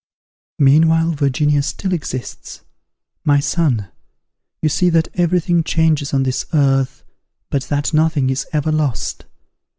"Meanwhile 0.57 1.11
Virginia 1.11 1.61
still 1.61 1.93
exists. 1.93 2.61
My 3.23 3.39
son, 3.39 3.89
you 4.63 4.67
see 4.67 4.89
that 4.89 5.09
every 5.13 5.39
thing 5.39 5.63
changes 5.63 6.11
on 6.11 6.23
this 6.23 6.43
earth, 6.53 7.03
but 7.51 7.65
that 7.65 7.93
nothing 7.93 8.31
is 8.31 8.47
ever 8.51 8.71
lost. 8.71 9.25